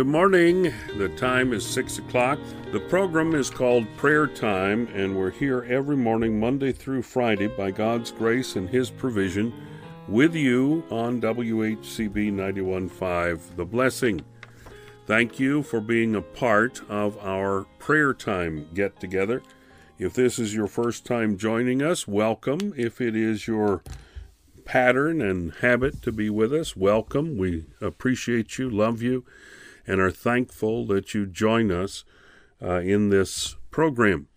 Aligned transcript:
Good 0.00 0.06
morning. 0.06 0.72
The 0.96 1.10
time 1.10 1.52
is 1.52 1.66
6 1.66 1.98
o'clock. 1.98 2.38
The 2.72 2.80
program 2.80 3.34
is 3.34 3.50
called 3.50 3.86
Prayer 3.98 4.26
Time, 4.26 4.88
and 4.94 5.14
we're 5.14 5.30
here 5.30 5.66
every 5.68 5.94
morning, 5.94 6.40
Monday 6.40 6.72
through 6.72 7.02
Friday, 7.02 7.48
by 7.48 7.70
God's 7.70 8.10
grace 8.10 8.56
and 8.56 8.66
His 8.66 8.88
provision, 8.88 9.52
with 10.08 10.34
you 10.34 10.84
on 10.88 11.20
WHCB 11.20 12.32
91.5 12.32 13.56
The 13.56 13.66
Blessing. 13.66 14.22
Thank 15.04 15.38
you 15.38 15.62
for 15.62 15.82
being 15.82 16.14
a 16.14 16.22
part 16.22 16.80
of 16.88 17.18
our 17.18 17.66
Prayer 17.78 18.14
Time 18.14 18.68
get 18.72 19.00
together. 19.00 19.42
If 19.98 20.14
this 20.14 20.38
is 20.38 20.54
your 20.54 20.66
first 20.66 21.04
time 21.04 21.36
joining 21.36 21.82
us, 21.82 22.08
welcome. 22.08 22.72
If 22.74 23.02
it 23.02 23.14
is 23.14 23.46
your 23.46 23.82
pattern 24.64 25.20
and 25.20 25.52
habit 25.56 26.00
to 26.00 26.10
be 26.10 26.30
with 26.30 26.54
us, 26.54 26.74
welcome. 26.74 27.36
We 27.36 27.66
appreciate 27.82 28.56
you, 28.56 28.70
love 28.70 29.02
you 29.02 29.26
and 29.90 30.00
are 30.00 30.12
thankful 30.12 30.86
that 30.86 31.14
you 31.14 31.26
join 31.26 31.72
us 31.72 32.04
uh, 32.62 32.78
in 32.78 33.10
this 33.10 33.56
program. 33.72 34.28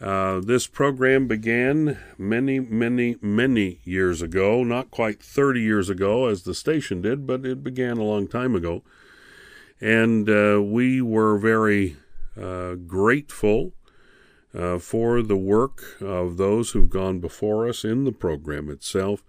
Uh, 0.00 0.40
this 0.40 0.66
program 0.66 1.28
began 1.28 1.96
many, 2.18 2.58
many, 2.58 3.14
many 3.22 3.78
years 3.84 4.20
ago, 4.20 4.64
not 4.64 4.90
quite 4.90 5.22
30 5.22 5.60
years 5.60 5.88
ago 5.88 6.26
as 6.26 6.42
the 6.42 6.54
station 6.54 7.00
did, 7.00 7.28
but 7.28 7.46
it 7.46 7.62
began 7.62 7.96
a 7.96 8.02
long 8.02 8.26
time 8.26 8.56
ago. 8.56 8.82
And 9.80 10.28
uh, 10.28 10.60
we 10.60 11.00
were 11.00 11.38
very 11.38 11.96
uh, 12.36 12.74
grateful 12.74 13.72
uh, 14.52 14.78
for 14.78 15.22
the 15.22 15.36
work 15.36 16.00
of 16.00 16.38
those 16.38 16.72
who've 16.72 16.90
gone 16.90 17.20
before 17.20 17.68
us 17.68 17.84
in 17.84 18.02
the 18.02 18.12
program 18.12 18.68
itself. 18.68 19.22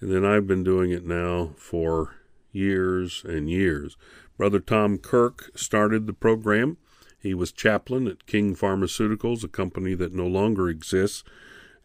And 0.00 0.12
then 0.12 0.26
I've 0.26 0.46
been 0.46 0.64
doing 0.64 0.90
it 0.90 1.06
now 1.06 1.52
for 1.56 2.16
years 2.52 3.22
and 3.24 3.48
years. 3.48 3.96
Brother 4.40 4.58
Tom 4.58 4.96
Kirk 4.96 5.50
started 5.54 6.06
the 6.06 6.14
program. 6.14 6.78
He 7.20 7.34
was 7.34 7.52
chaplain 7.52 8.08
at 8.08 8.24
King 8.24 8.56
Pharmaceuticals, 8.56 9.44
a 9.44 9.48
company 9.48 9.92
that 9.92 10.14
no 10.14 10.26
longer 10.26 10.70
exists. 10.70 11.22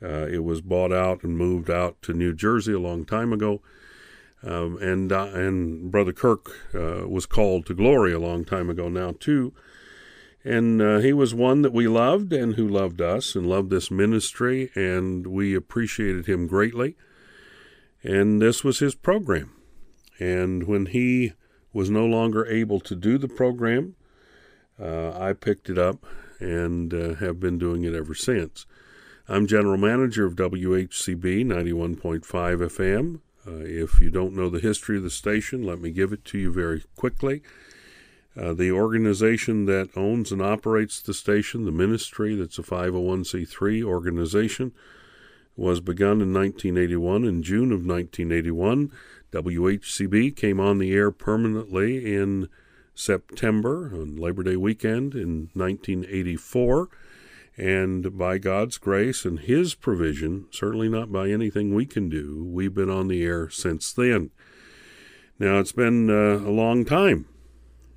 Uh, 0.01 0.27
it 0.27 0.41
was 0.41 0.61
bought 0.61 0.93
out 0.93 1.21
and 1.21 1.37
moved 1.37 1.69
out 1.69 2.01
to 2.03 2.13
New 2.13 2.33
Jersey 2.33 2.71
a 2.71 2.79
long 2.79 3.03
time 3.03 3.33
ago. 3.33 3.61
Um, 4.41 4.77
and 4.81 5.11
uh, 5.11 5.31
and 5.33 5.91
Brother 5.91 6.13
Kirk 6.13 6.49
uh, 6.73 7.05
was 7.09 7.25
called 7.25 7.65
to 7.65 7.73
glory 7.73 8.13
a 8.13 8.19
long 8.19 8.45
time 8.45 8.69
ago 8.69 8.87
now 8.87 9.15
too. 9.19 9.53
And 10.45 10.81
uh, 10.81 10.99
he 10.99 11.11
was 11.11 11.35
one 11.35 11.61
that 11.63 11.73
we 11.73 11.89
loved 11.89 12.31
and 12.31 12.55
who 12.55 12.69
loved 12.69 13.01
us 13.01 13.35
and 13.35 13.45
loved 13.45 13.69
this 13.69 13.91
ministry, 13.91 14.71
and 14.75 15.27
we 15.27 15.55
appreciated 15.55 16.25
him 16.25 16.47
greatly. 16.47 16.95
And 18.01 18.41
this 18.41 18.63
was 18.63 18.79
his 18.79 18.95
program. 18.95 19.51
And 20.21 20.63
when 20.63 20.85
he 20.85 21.33
was 21.75 21.89
no 21.89 22.05
longer 22.05 22.45
able 22.45 22.79
to 22.79 22.95
do 22.95 23.17
the 23.17 23.27
program, 23.27 23.95
uh, 24.81 25.11
I 25.11 25.33
picked 25.33 25.69
it 25.69 25.77
up 25.77 26.05
and 26.39 26.93
uh, 26.93 27.15
have 27.15 27.37
been 27.41 27.57
doing 27.57 27.83
it 27.83 27.93
ever 27.93 28.15
since. 28.15 28.65
I'm 29.27 29.45
general 29.45 29.75
manager 29.77 30.25
of 30.25 30.37
WHCB 30.37 31.45
91.5 31.45 32.21
FM. 32.23 33.19
Uh, 33.45 33.65
if 33.65 33.99
you 33.99 34.09
don't 34.09 34.35
know 34.35 34.49
the 34.49 34.61
history 34.61 34.95
of 34.95 35.03
the 35.03 35.09
station, 35.09 35.63
let 35.63 35.81
me 35.81 35.91
give 35.91 36.13
it 36.13 36.23
to 36.25 36.37
you 36.37 36.49
very 36.49 36.81
quickly. 36.95 37.41
Uh, 38.39 38.53
the 38.53 38.71
organization 38.71 39.65
that 39.65 39.89
owns 39.97 40.31
and 40.31 40.41
operates 40.41 41.01
the 41.01 41.13
station, 41.13 41.65
the 41.65 41.71
ministry, 41.73 42.35
that's 42.35 42.57
a 42.57 42.63
501c3 42.63 43.83
organization, 43.83 44.71
was 45.57 45.81
begun 45.81 46.21
in 46.21 46.33
1981. 46.33 47.25
In 47.25 47.43
June 47.43 47.73
of 47.73 47.85
1981, 47.85 48.91
WHCB 49.31 50.35
came 50.35 50.59
on 50.59 50.77
the 50.77 50.93
air 50.93 51.11
permanently 51.11 52.13
in 52.13 52.47
September 52.93 53.91
on 53.93 54.15
Labor 54.15 54.43
Day 54.43 54.55
weekend 54.55 55.13
in 55.13 55.49
1984. 55.53 56.89
And 57.57 58.17
by 58.17 58.37
God's 58.37 58.77
grace 58.77 59.23
and 59.25 59.39
His 59.39 59.75
provision, 59.75 60.45
certainly 60.51 60.89
not 60.89 61.11
by 61.11 61.29
anything 61.29 61.73
we 61.73 61.85
can 61.85 62.09
do, 62.09 62.45
we've 62.45 62.73
been 62.73 62.89
on 62.89 63.07
the 63.07 63.23
air 63.23 63.49
since 63.49 63.93
then. 63.93 64.31
Now, 65.39 65.59
it's 65.59 65.71
been 65.71 66.09
uh, 66.09 66.47
a 66.47 66.51
long 66.51 66.85
time. 66.85 67.27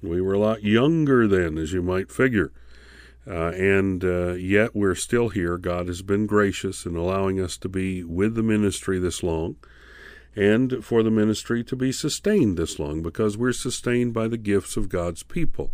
We 0.02 0.20
were 0.20 0.34
a 0.34 0.38
lot 0.38 0.62
younger 0.62 1.26
then, 1.26 1.58
as 1.58 1.72
you 1.72 1.82
might 1.82 2.10
figure. 2.10 2.52
Uh, 3.26 3.50
and 3.50 4.04
uh, 4.04 4.32
yet 4.34 4.74
we're 4.74 4.94
still 4.94 5.28
here. 5.28 5.58
God 5.58 5.86
has 5.88 6.02
been 6.02 6.26
gracious 6.26 6.86
in 6.86 6.96
allowing 6.96 7.40
us 7.40 7.56
to 7.58 7.68
be 7.68 8.02
with 8.02 8.34
the 8.34 8.42
ministry 8.42 8.98
this 8.98 9.22
long 9.22 9.56
and 10.38 10.84
for 10.84 11.02
the 11.02 11.10
ministry 11.10 11.64
to 11.64 11.74
be 11.74 11.90
sustained 11.90 12.56
this 12.56 12.78
long 12.78 13.02
because 13.02 13.36
we're 13.36 13.52
sustained 13.52 14.14
by 14.14 14.28
the 14.28 14.36
gifts 14.36 14.76
of 14.76 14.88
God's 14.88 15.24
people. 15.24 15.72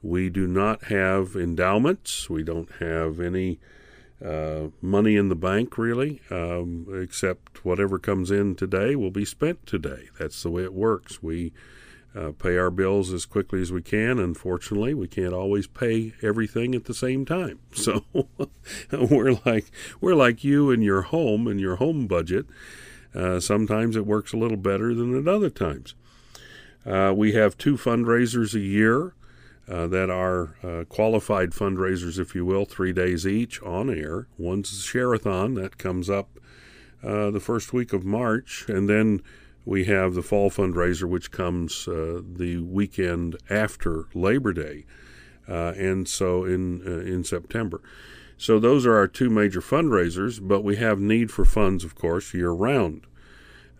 We 0.00 0.30
do 0.30 0.46
not 0.46 0.84
have 0.84 1.34
endowments, 1.34 2.30
we 2.30 2.44
don't 2.44 2.70
have 2.78 3.18
any 3.18 3.58
uh, 4.24 4.68
money 4.80 5.16
in 5.16 5.30
the 5.30 5.34
bank 5.34 5.76
really, 5.76 6.20
um, 6.30 6.86
except 7.02 7.64
whatever 7.64 7.98
comes 7.98 8.30
in 8.30 8.54
today 8.54 8.94
will 8.94 9.10
be 9.10 9.24
spent 9.24 9.66
today. 9.66 10.10
That's 10.16 10.40
the 10.44 10.50
way 10.50 10.62
it 10.62 10.74
works. 10.74 11.20
We 11.20 11.52
uh, 12.14 12.30
pay 12.38 12.56
our 12.56 12.70
bills 12.70 13.12
as 13.12 13.26
quickly 13.26 13.60
as 13.62 13.72
we 13.72 13.82
can. 13.82 14.20
Unfortunately, 14.20 14.94
we 14.94 15.08
can't 15.08 15.32
always 15.32 15.66
pay 15.66 16.12
everything 16.22 16.76
at 16.76 16.84
the 16.84 16.94
same 16.94 17.24
time. 17.24 17.58
So 17.74 18.04
we're 18.92 19.40
like 19.44 19.72
we're 20.00 20.14
like 20.14 20.44
you 20.44 20.70
and 20.70 20.84
your 20.84 21.02
home 21.02 21.48
and 21.48 21.58
your 21.58 21.76
home 21.76 22.06
budget. 22.06 22.46
Uh, 23.14 23.40
sometimes 23.40 23.96
it 23.96 24.06
works 24.06 24.32
a 24.32 24.36
little 24.36 24.56
better 24.56 24.94
than 24.94 25.18
at 25.18 25.28
other 25.28 25.50
times. 25.50 25.94
Uh, 26.84 27.12
we 27.16 27.32
have 27.32 27.56
two 27.56 27.76
fundraisers 27.76 28.54
a 28.54 28.60
year 28.60 29.14
uh, 29.68 29.86
that 29.86 30.10
are 30.10 30.56
uh, 30.62 30.84
qualified 30.88 31.50
fundraisers, 31.50 32.18
if 32.18 32.34
you 32.34 32.44
will, 32.44 32.64
three 32.64 32.92
days 32.92 33.26
each 33.26 33.62
on 33.62 33.88
air. 33.88 34.26
One's 34.36 34.70
the 34.70 34.82
Share-a-thon 34.82 35.54
that 35.54 35.78
comes 35.78 36.10
up 36.10 36.38
uh, 37.02 37.30
the 37.30 37.40
first 37.40 37.72
week 37.72 37.92
of 37.92 38.04
March, 38.04 38.64
and 38.68 38.88
then 38.88 39.22
we 39.64 39.84
have 39.84 40.14
the 40.14 40.22
fall 40.22 40.50
fundraiser, 40.50 41.08
which 41.08 41.30
comes 41.30 41.86
uh, 41.86 42.20
the 42.24 42.58
weekend 42.58 43.36
after 43.48 44.06
Labor 44.14 44.52
Day, 44.52 44.84
and 45.46 46.08
so 46.08 46.44
in 46.44 46.80
in 46.82 47.22
September. 47.22 47.80
So 48.42 48.58
those 48.58 48.84
are 48.86 48.96
our 48.96 49.06
two 49.06 49.30
major 49.30 49.60
fundraisers, 49.60 50.40
but 50.42 50.64
we 50.64 50.74
have 50.74 50.98
need 50.98 51.30
for 51.30 51.44
funds, 51.44 51.84
of 51.84 51.94
course, 51.94 52.34
year 52.34 52.50
round. 52.50 53.06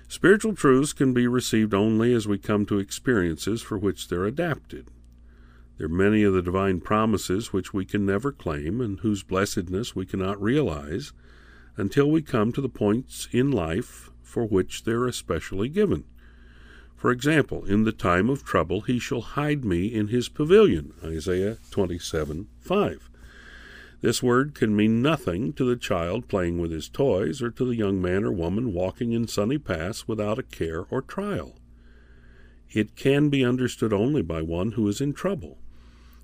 Spiritual 0.08 0.54
truths 0.54 0.94
can 0.94 1.12
be 1.12 1.26
received 1.26 1.74
only 1.74 2.14
as 2.14 2.28
we 2.28 2.38
come 2.38 2.68
to 2.68 2.78
experiences 2.78 3.64
for 3.64 3.80
which 3.80 4.10
they're 4.10 4.26
adapted. 4.26 4.90
There 5.80 5.88
are 5.88 5.90
many 5.90 6.22
of 6.22 6.34
the 6.34 6.44
divine 6.44 6.80
promises 6.80 7.52
which 7.52 7.74
we 7.74 7.86
can 7.86 8.06
never 8.06 8.32
claim 8.32 8.80
and 8.80 9.00
whose 9.00 9.24
blessedness 9.24 9.96
we 9.96 10.06
cannot 10.06 10.40
realize 10.40 11.14
until 11.78 12.12
we 12.12 12.22
come 12.22 12.52
to 12.52 12.62
the 12.62 12.70
points 12.70 13.28
in 13.32 13.52
life 13.52 14.12
for 14.22 14.46
which 14.46 14.84
they're 14.84 15.08
especially 15.08 15.68
given. 15.68 16.04
For 17.04 17.12
example, 17.12 17.66
in 17.66 17.84
the 17.84 17.92
time 17.92 18.30
of 18.30 18.46
trouble 18.46 18.80
he 18.80 18.98
shall 18.98 19.20
hide 19.20 19.66
me 19.66 19.88
in 19.88 20.08
his 20.08 20.30
pavilion, 20.30 20.94
Isaiah 21.04 21.58
27 21.70 22.48
5. 22.62 23.10
This 24.00 24.24
word 24.24 24.56
can 24.56 24.74
mean 24.74 25.02
nothing 25.02 25.52
to 25.56 25.66
the 25.66 25.76
child 25.76 26.30
playing 26.30 26.60
with 26.60 26.72
his 26.72 26.88
toys 26.88 27.42
or 27.42 27.52
to 27.52 27.66
the 27.66 27.76
young 27.76 28.02
man 28.02 28.24
or 28.24 28.32
woman 28.32 28.72
walking 28.72 29.12
in 29.12 29.28
sunny 29.28 29.58
paths 29.58 30.08
without 30.08 30.40
a 30.40 30.44
care 30.44 30.86
or 30.90 31.02
trial. 31.02 31.58
It 32.72 32.96
can 32.96 33.28
be 33.28 33.44
understood 33.44 33.92
only 33.92 34.22
by 34.22 34.42
one 34.42 34.72
who 34.72 34.88
is 34.88 35.02
in 35.02 35.12
trouble. 35.12 35.58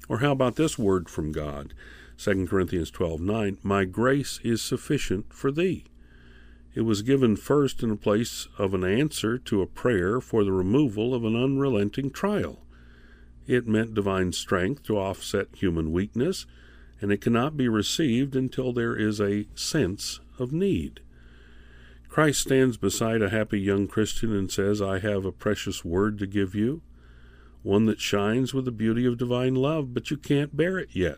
Or 0.08 0.20
how 0.20 0.32
about 0.32 0.56
this 0.56 0.80
word 0.80 1.10
from 1.10 1.34
God? 1.34 1.74
2 2.16 2.48
Corinthians 2.48 2.90
12:9, 2.90 3.58
"My 3.64 3.84
grace 3.84 4.40
is 4.46 4.62
sufficient 4.62 5.34
for 5.34 5.52
thee." 5.52 5.88
It 6.80 6.86
was 6.86 7.02
given 7.02 7.36
first 7.36 7.84
in 7.84 7.98
place 7.98 8.48
of 8.58 8.74
an 8.74 8.86
answer 8.86 9.38
to 9.38 9.62
a 9.62 9.68
prayer 9.68 10.22
for 10.22 10.46
the 10.46 10.54
removal 10.54 11.14
of 11.14 11.26
an 11.26 11.36
unrelenting 11.36 12.10
trial. 12.10 12.66
It 13.46 13.68
meant 13.68 13.94
divine 13.94 14.31
strength 14.31 14.84
to 14.84 14.98
offset 14.98 15.50
human 15.54 15.92
weakness, 15.92 16.46
and 17.02 17.12
it 17.12 17.20
cannot 17.20 17.58
be 17.58 17.68
received 17.68 18.34
until 18.34 18.72
there 18.72 18.96
is 18.96 19.20
a 19.20 19.46
sense 19.56 20.22
of 20.38 20.54
need. 20.54 21.02
Christ 22.08 22.40
stands 22.40 22.78
beside 22.78 23.22
a 23.22 23.30
happy 23.30 23.60
young 23.60 23.86
Christian 23.90 24.34
and 24.34 24.50
says, 24.50 24.82
I 24.82 25.00
have 25.00 25.25
a 25.25 25.34
precious 25.34 25.84
word 25.84 26.18
to 26.20 26.28
give 26.28 26.56
you, 26.56 26.82
one 27.62 27.88
that 27.88 28.00
shines 28.00 28.54
with 28.54 28.64
the 28.64 28.72
beauty 28.72 29.06
of 29.06 29.18
divine 29.18 29.56
love, 29.56 29.94
but 29.94 30.10
you 30.12 30.16
can't 30.16 30.56
bear 30.56 30.80
it 30.80 30.92
yet. 30.94 31.18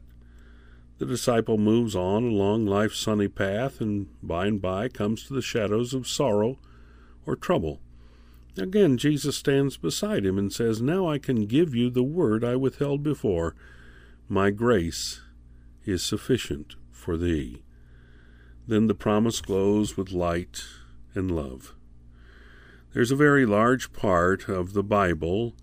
The 1.02 1.08
disciple 1.08 1.58
moves 1.58 1.96
on 1.96 2.26
along 2.26 2.68
life's 2.68 3.00
sunny 3.00 3.28
path 3.28 3.82
and 3.82 4.06
by 4.22 4.46
and 4.46 4.62
by 4.62 4.88
comes 4.88 5.24
to 5.24 5.34
the 5.34 5.42
shadows 5.42 5.96
of 5.96 6.08
sorrow 6.08 6.60
or 7.26 7.36
trouble. 7.36 7.82
Again, 8.56 9.00
Jesus 9.00 9.36
stands 9.36 9.78
beside 9.78 10.28
him 10.28 10.38
and 10.38 10.54
says, 10.54 10.80
Now 10.80 11.10
I 11.10 11.18
can 11.18 11.48
give 11.48 11.74
you 11.74 11.90
the 11.90 12.04
word 12.04 12.44
I 12.44 12.56
withheld 12.56 13.02
before. 13.02 13.56
My 14.30 14.52
grace 14.52 15.22
is 15.86 16.04
sufficient 16.04 16.76
for 16.92 17.18
thee. 17.18 17.64
Then 18.68 18.86
the 18.86 18.94
promise 18.94 19.42
glows 19.42 19.98
with 19.98 20.12
light 20.12 20.66
and 21.16 21.36
love. 21.36 21.74
There's 22.94 23.10
a 23.10 23.16
very 23.16 23.48
large 23.48 23.92
part 23.92 24.48
of 24.48 24.74
the 24.74 24.84
Bible 24.84 25.56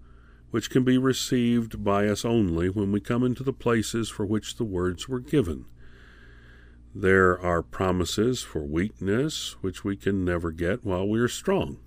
which 0.50 0.71
can 0.71 0.85
be 0.85 0.97
received 0.97 1.85
by 1.85 2.06
us 2.06 2.25
only 2.25 2.69
when 2.69 2.91
we 2.91 3.00
come 3.00 3.23
into 3.23 3.43
the 3.43 3.53
places 3.53 4.09
for 4.09 4.25
which 4.25 4.56
the 4.56 4.65
words 4.65 5.09
were 5.09 5.21
given. 5.21 5.67
There 6.95 7.39
are 7.41 7.62
promises 7.62 8.43
for 8.43 8.65
weakness 8.65 9.56
which 9.61 9.85
we 9.85 9.97
can 9.97 10.25
never 10.25 10.50
get 10.50 10.85
while 10.85 11.06
we 11.06 11.21
are 11.21 11.29
strong. 11.29 11.79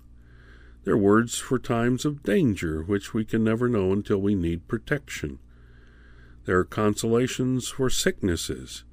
There 0.84 0.94
are 0.94 0.98
words 0.98 1.38
for 1.38 1.58
times 1.58 2.04
of 2.04 2.22
danger 2.22 2.82
which 2.82 3.12
we 3.12 3.24
can 3.24 3.44
never 3.44 3.68
know 3.68 3.92
until 3.92 4.18
we 4.18 4.34
need 4.34 4.68
protection. 4.68 5.38
There 6.44 6.58
are 6.58 6.64
consolations 6.64 7.68
for 7.68 7.90
sicknesses 7.90 8.84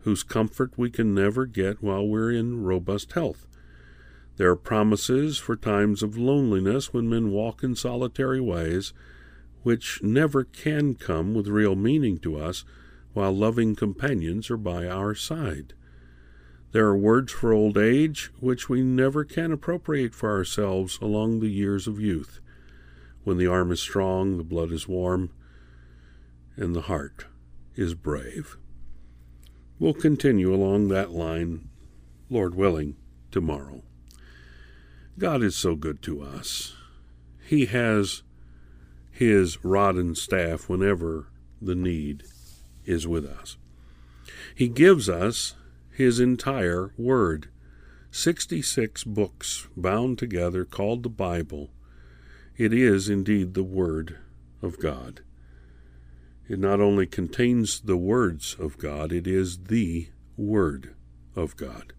whose 0.00 0.22
comfort 0.22 0.72
we 0.76 0.90
can 0.90 1.14
never 1.14 1.46
get 1.46 1.82
while 1.82 2.06
we're 2.06 2.30
in 2.30 2.62
robust 2.62 3.12
health. 3.12 3.46
There 4.36 4.50
are 4.50 4.56
promises 4.56 5.38
for 5.38 5.54
times 5.54 6.02
of 6.02 6.18
loneliness 6.18 6.92
when 6.92 7.08
men 7.08 7.30
walk 7.30 7.62
in 7.62 7.76
solitary 7.76 8.40
ways 8.40 8.92
which 9.62 10.02
never 10.02 10.44
can 10.44 10.94
come 10.94 11.34
with 11.34 11.46
real 11.46 11.76
meaning 11.76 12.18
to 12.18 12.36
us 12.36 12.64
while 13.12 13.32
loving 13.32 13.76
companions 13.76 14.50
are 14.50 14.56
by 14.56 14.86
our 14.86 15.14
side. 15.14 15.74
There 16.72 16.86
are 16.86 16.96
words 16.96 17.30
for 17.32 17.52
old 17.52 17.78
age 17.78 18.32
which 18.40 18.68
we 18.68 18.82
never 18.82 19.24
can 19.24 19.52
appropriate 19.52 20.14
for 20.14 20.30
ourselves 20.30 20.98
along 21.00 21.38
the 21.38 21.50
years 21.50 21.86
of 21.86 22.00
youth, 22.00 22.40
when 23.22 23.38
the 23.38 23.46
arm 23.46 23.70
is 23.70 23.80
strong, 23.80 24.36
the 24.36 24.44
blood 24.44 24.72
is 24.72 24.88
warm, 24.88 25.30
and 26.56 26.74
the 26.74 26.82
heart 26.82 27.26
is 27.76 27.94
brave. 27.94 28.56
We'll 29.78 29.94
continue 29.94 30.52
along 30.52 30.88
that 30.88 31.12
line, 31.12 31.68
Lord 32.28 32.56
willing, 32.56 32.96
tomorrow. 33.30 33.82
God 35.18 35.42
is 35.42 35.56
so 35.56 35.76
good 35.76 36.02
to 36.02 36.22
us. 36.22 36.74
He 37.46 37.66
has 37.66 38.22
his 39.10 39.64
rod 39.64 39.94
and 39.96 40.16
staff 40.18 40.68
whenever 40.68 41.28
the 41.62 41.74
need 41.74 42.24
is 42.84 43.06
with 43.06 43.24
us. 43.24 43.56
He 44.54 44.68
gives 44.68 45.08
us 45.08 45.54
his 45.90 46.18
entire 46.18 46.92
word 46.98 47.48
66 48.14 49.02
books 49.04 49.66
bound 49.76 50.18
together 50.18 50.64
called 50.64 51.02
the 51.02 51.08
Bible. 51.08 51.70
It 52.56 52.72
is 52.72 53.08
indeed 53.08 53.54
the 53.54 53.64
Word 53.64 54.18
of 54.62 54.78
God. 54.78 55.22
It 56.48 56.60
not 56.60 56.80
only 56.80 57.06
contains 57.08 57.80
the 57.80 57.96
words 57.96 58.54
of 58.56 58.78
God, 58.78 59.10
it 59.10 59.26
is 59.26 59.64
the 59.64 60.10
Word 60.36 60.94
of 61.34 61.56
God. 61.56 61.92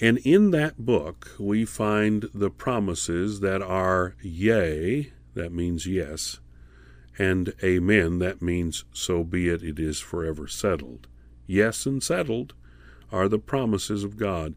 And 0.00 0.18
in 0.18 0.50
that 0.50 0.84
book, 0.84 1.32
we 1.38 1.64
find 1.64 2.28
the 2.34 2.50
promises 2.50 3.40
that 3.40 3.62
are 3.62 4.16
yea 4.22 5.12
that 5.34 5.52
means 5.52 5.86
yes, 5.86 6.40
and 7.18 7.54
amen, 7.62 8.18
that 8.18 8.42
means 8.42 8.84
so 8.92 9.24
be 9.24 9.48
it, 9.48 9.62
it 9.62 9.78
is 9.78 10.00
forever 10.00 10.46
settled. 10.46 11.06
Yes 11.46 11.86
and 11.86 12.02
settled 12.02 12.54
are 13.10 13.28
the 13.28 13.38
promises 13.38 14.04
of 14.04 14.16
God, 14.16 14.54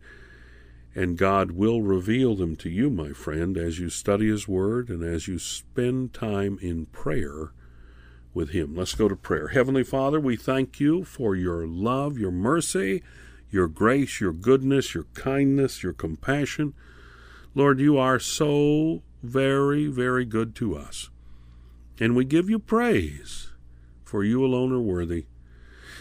and 0.94 1.18
God 1.18 1.52
will 1.52 1.82
reveal 1.82 2.36
them 2.36 2.56
to 2.58 2.70
you, 2.70 2.90
my 2.90 3.10
friend, 3.10 3.58
as 3.58 3.80
you 3.80 3.90
study 3.90 4.30
His 4.30 4.48
Word 4.48 4.90
and 4.90 5.04
as 5.04 5.28
you 5.28 5.38
spend 5.40 6.14
time 6.14 6.58
in 6.62 6.86
prayer 6.88 7.52
with 8.34 8.52
Him. 8.52 8.76
Let's 8.76 8.96
go 8.96 9.10
to 9.10 9.16
prayer. 9.16 9.50
Heavenly 9.50 9.84
Father, 9.84 10.20
we 10.20 10.36
thank 10.36 10.80
you 10.80 11.04
for 11.04 11.36
your 11.36 11.68
love, 11.68 12.18
your 12.18 12.32
mercy, 12.32 13.04
your 13.50 13.68
grace, 13.68 14.20
your 14.20 14.34
goodness, 14.34 14.94
your 14.94 15.06
kindness, 15.14 15.84
your 15.84 15.94
compassion. 15.94 16.74
Lord, 17.54 17.80
you 17.80 17.98
are 17.98 18.20
so 18.20 19.02
very, 19.24 19.88
very 19.88 20.26
good 20.26 20.56
to 20.56 20.76
us. 20.76 21.10
And 22.00 22.16
we 22.16 22.26
give 22.26 22.50
you 22.50 22.60
praise, 22.60 23.54
for 24.04 24.24
you 24.24 24.44
alone 24.44 24.74
are 24.74 24.82
worthy. 24.82 25.26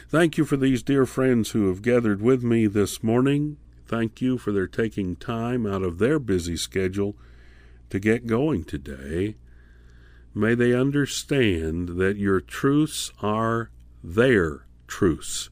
Thank 0.09 0.37
you 0.37 0.45
for 0.45 0.57
these 0.57 0.83
dear 0.83 1.07
friends 1.07 1.51
who 1.51 1.69
have 1.69 1.83
gathered 1.83 2.21
with 2.21 2.43
me 2.43 2.67
this 2.67 3.03
morning. 3.03 3.57
Thank 3.87 4.21
you 4.21 4.39
for 4.39 4.53
their 4.53 4.67
taking 4.67 5.17
time 5.17 5.67
out 5.67 5.83
of 5.83 5.99
their 5.99 6.19
busy 6.19 6.57
schedule 6.57 7.17
to 7.91 7.99
get 8.01 8.27
going 8.27 8.65
today. 8.65 9.37
May 10.35 10.55
they 10.55 10.75
understand 10.75 11.91
that 12.01 12.17
your 12.17 12.41
truths 12.41 13.13
are 13.23 13.71
their 14.03 14.67
truths, 14.89 15.49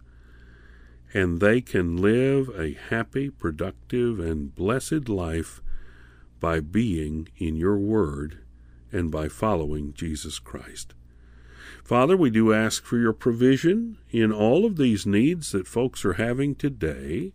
and 1.15 1.41
they 1.41 1.61
can 1.61 1.97
live 1.97 2.49
a 2.59 2.75
happy, 2.91 3.31
productive, 3.31 4.19
and 4.19 4.55
blessed 4.55 5.09
life 5.09 5.61
by 6.41 6.61
being 6.61 7.29
in 7.37 7.57
your 7.57 7.79
word 7.79 8.39
and 8.91 9.11
by 9.11 9.29
following 9.29 9.93
Jesus 9.93 10.39
Christ. 10.39 10.95
Father, 11.85 12.17
we 12.17 12.31
do 12.31 12.53
ask 12.53 12.85
for 12.85 12.99
your 12.99 13.13
provision 13.13 13.99
in 14.11 14.33
all 14.33 14.65
of 14.65 14.77
these 14.77 15.05
needs 15.05 15.53
that 15.53 15.67
folks 15.67 16.05
are 16.05 16.15
having 16.15 16.55
today, 16.55 17.33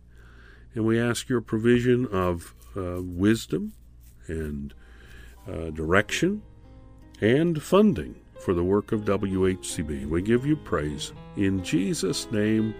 and 0.74 0.84
we 0.84 1.00
ask 1.00 1.28
your 1.28 1.40
provision 1.40 2.06
of 2.06 2.54
uh, 2.76 3.00
wisdom 3.02 3.72
and 4.26 4.74
uh, 5.46 5.70
direction 5.70 6.42
and 7.20 7.62
funding 7.62 8.14
for 8.40 8.54
the 8.54 8.64
work 8.64 8.92
of 8.92 9.02
WHCB. 9.02 10.06
We 10.06 10.22
give 10.22 10.46
you 10.46 10.56
praise. 10.56 11.12
In 11.36 11.62
Jesus' 11.62 12.30
name, 12.30 12.74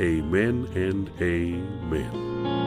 amen 0.00 0.68
and 0.74 1.10
amen. 1.20 2.63